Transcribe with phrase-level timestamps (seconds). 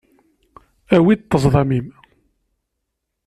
[0.95, 1.87] Awi-d ṭṭezḍam-im.